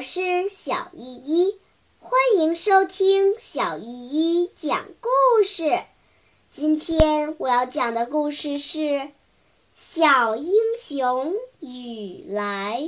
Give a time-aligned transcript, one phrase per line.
[0.00, 1.58] 我是小依依，
[1.98, 5.78] 欢迎收听小依依讲故事。
[6.50, 8.78] 今天我要讲的故事是
[9.74, 12.80] 《小英雄雨来》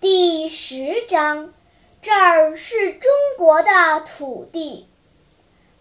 [0.00, 1.52] 第十章。
[2.00, 3.68] 这儿是中国的
[4.06, 4.86] 土地。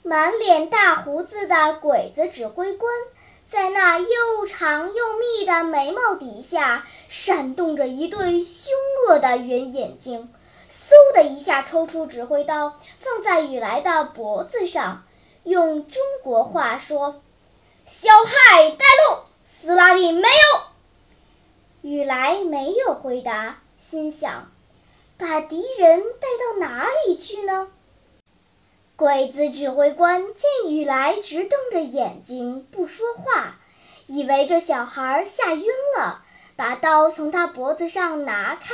[0.08, 2.94] 满脸大胡子的鬼子指挥官，
[3.44, 8.72] 在那又长又密的眉毛底下，闪动着一对凶
[9.08, 10.32] 恶的圆眼睛。
[10.70, 15.04] 嗖的一下抽出指挥刀，放在雨来的脖子上，
[15.44, 17.24] 用中国话说
[17.88, 20.62] ：“小孩带路，斯拉蒂没有。”
[21.82, 24.52] 雨来没有回答，心想：
[25.18, 27.72] 把敌人带到哪里去呢？
[28.98, 33.60] 鬼子指挥官见雨来直瞪着眼睛不说话，
[34.08, 35.66] 以为这小孩吓晕
[35.98, 36.24] 了，
[36.56, 38.74] 把刀从他脖子上拿开，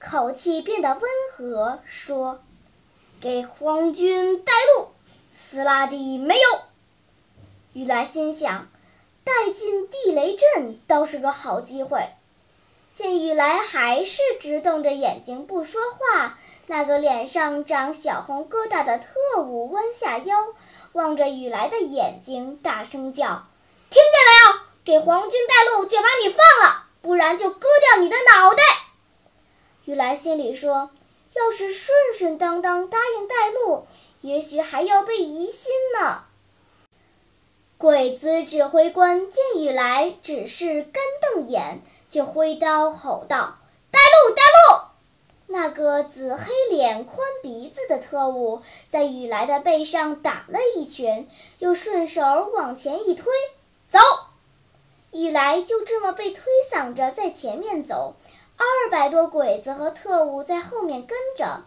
[0.00, 2.42] 口气变得温和，说
[3.22, 4.88] ：“给皇军带路，
[5.30, 6.60] 斯拉蒂没有。”
[7.72, 8.68] 雨来心想，
[9.22, 12.08] 带进地雷阵倒是个好机会。
[12.92, 16.38] 见雨来还是直瞪着眼睛不说话。
[16.66, 20.36] 那个脸上长小红疙瘩的特务弯下腰，
[20.92, 23.46] 望着雨来的眼睛，大声叫
[23.90, 24.60] ：“听见没有？
[24.84, 28.62] 给皇军带路，就把你放了，不然就割掉你的脑袋！”
[29.86, 30.90] 雨来心里说
[31.34, 33.86] ：“要是顺顺当当答应带路，
[34.20, 36.24] 也许还要被疑心呢。”
[37.82, 43.58] 鬼子指挥官见雨来只是干瞪眼，就挥刀吼道
[43.90, 44.84] ：“带路，带路！”
[45.52, 51.26] 那个紫黑脸、宽鼻子的特务在雨来的背上打了一拳，
[51.58, 52.22] 又顺手
[52.54, 53.32] 往前一推，
[53.88, 53.98] 走。
[55.10, 58.14] 雨来就这么被推搡着在前面走，
[58.58, 61.64] 二百多鬼子和特务在后面跟着。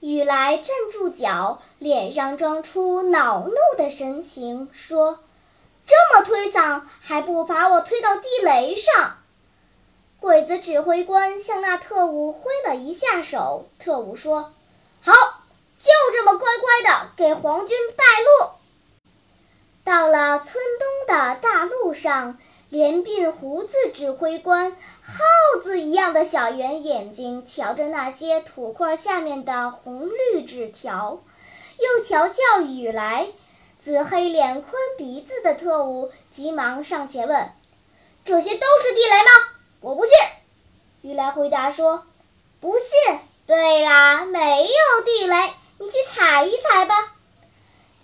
[0.00, 5.20] 雨来站住脚，脸上装出恼怒的神情，说
[5.86, 9.18] ：“这么推搡，还不把我推到地雷上？”
[10.20, 14.52] 鬼子指挥官向那特务挥了一下手，特务说
[15.02, 15.12] ：“好，
[15.78, 18.50] 就这么乖乖的给皇军带路。”
[19.84, 22.38] 到了村东的大路上，
[22.68, 24.72] 连鬓胡子指挥官
[25.02, 31.20] 耗子一样的小圆眼睛瞧着那些土块下面的红绿纸条，
[31.78, 33.28] 又瞧瞧雨来，
[33.78, 37.50] 紫黑脸、宽鼻子的特务急忙上前问
[38.24, 39.30] ：“这些都是地雷吗？”
[39.80, 40.12] 我不信，
[41.02, 42.04] 雨来回答说
[42.60, 45.36] ：“不信。”对啦，没有地雷，
[45.78, 47.14] 你去踩一踩吧。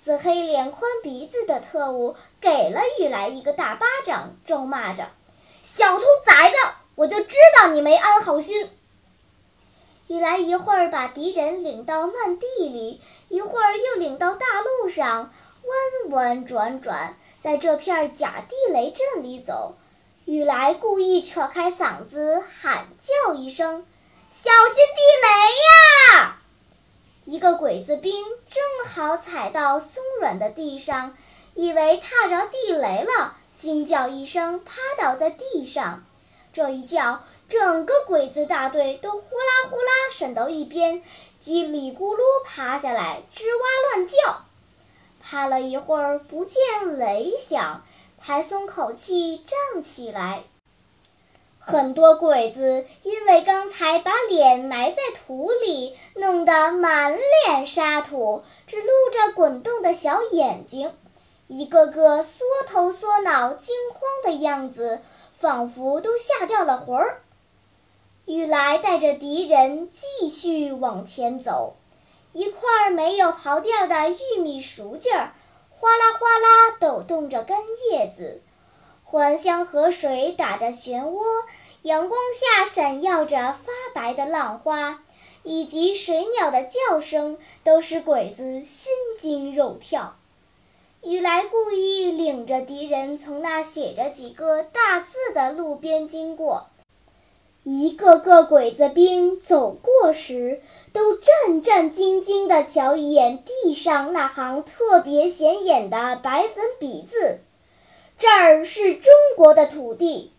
[0.05, 5.09] 紫黑脸、宽鼻子的特务给了雨来一个大巴掌，咒骂着
[5.63, 6.57] ：“小兔崽子，
[6.97, 8.69] 我就知道你没安好心。”
[10.09, 15.33] 雨来一会儿把敌人领到漫地里，一会儿又领到大路上，
[15.63, 19.77] 弯弯转转，在这片假地雷阵里走。
[20.25, 23.87] 雨来故意扯开嗓子喊叫一声
[24.33, 26.39] ：“小心地雷呀！”
[27.25, 28.13] 一个鬼子兵
[28.49, 31.17] 正好踩到松软的地上，
[31.55, 36.05] 以为踏着地雷了，惊叫一声，趴倒在地上。
[36.53, 41.03] 这一叫，整个鬼子大队都呼啦呼啦闪到一边，
[41.43, 44.43] 叽里咕噜趴下来，吱哇乱叫。
[45.23, 47.83] 趴了一会儿，不见雷响。
[48.25, 50.45] 才松口气站起来。
[51.65, 60.93] 很多鬼子因为刚才把脸埋在土里，弄得满脸沙土，只露着滚动的小眼睛，
[61.47, 65.01] 一个个缩头缩脑、惊慌的样子，
[65.39, 67.23] 仿佛都吓掉了魂儿。
[68.25, 71.77] 雨来带着敌人继续往前走，
[72.33, 75.33] 一块没有刨掉的玉米熟劲儿。
[75.71, 77.59] 哗啦哗啦抖动着干
[77.91, 78.41] 叶子，
[79.13, 81.21] 环乡河水打着漩涡，
[81.83, 85.05] 阳光下闪耀着发白的浪花，
[85.43, 90.17] 以及水鸟的叫声，都使鬼子心惊肉跳。
[91.03, 96.69] 雨来故意领着敌人从那写着几个大字的路边经过。
[97.65, 100.63] 一个个鬼子兵走过时，
[100.95, 107.41] 都战战兢兢地瞧一眼地上那行特别显眼的白粉笔字
[108.23, 110.33] ：“这儿是中国的土地。”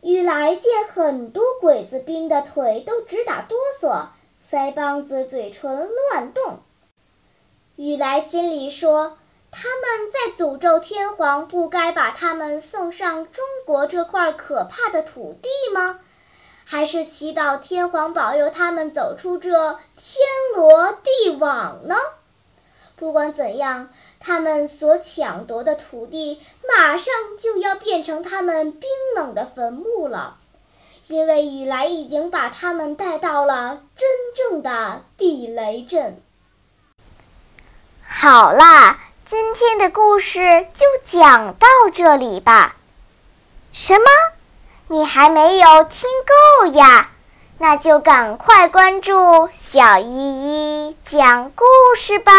[0.00, 4.06] 雨来见很多鬼子兵的腿都直打哆嗦，
[4.42, 6.60] 腮帮子、嘴唇乱动。
[7.76, 9.18] 雨来心里说
[9.52, 16.00] ：“他们在诅咒天皇不该把他们送上中国这块可怕的土地吗？
[16.64, 19.50] 还是祈祷天皇保佑他们走出这
[19.98, 20.24] 天
[20.56, 21.96] 罗地网呢？
[22.96, 30.36] 不管怎样，他们所抢夺的土地马上就要变成他们冰冷的坟墓了，
[31.08, 36.20] 因为雨来已经把他们带到了真正的地雷阵。
[38.06, 39.00] 好啦。
[39.22, 42.74] 今天的故事就讲到这里吧。
[43.72, 44.04] 什么？
[44.88, 47.10] 你还没有听够呀？
[47.58, 51.64] 那就赶快关注小依依讲故
[51.96, 52.32] 事吧。